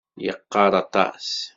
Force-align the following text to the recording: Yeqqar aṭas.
Yeqqar 0.25 0.73
aṭas. 0.83 1.29